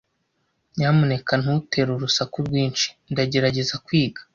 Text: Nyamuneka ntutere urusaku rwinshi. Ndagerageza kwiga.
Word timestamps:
Nyamuneka 0.77 1.33
ntutere 1.41 1.89
urusaku 1.93 2.37
rwinshi. 2.47 2.87
Ndagerageza 3.11 3.75
kwiga. 3.85 4.19